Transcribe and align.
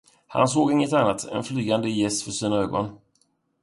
Han 0.27 0.47
såg 0.47 0.71
inget 0.71 0.93
annat 0.93 1.25
än 1.27 1.43
flygande 1.43 1.89
gäss 1.89 2.23
för 2.23 2.31
sina 2.31 2.55
ögon. 2.55 2.97